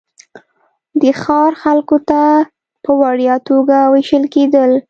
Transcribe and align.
د 1.01 1.03
ښار 1.21 1.51
خلکو 1.63 1.97
ته 2.09 2.21
په 2.83 2.91
وړیا 3.01 3.35
توګه 3.49 3.77
وېشل 3.93 4.23
کېدل. 4.35 4.71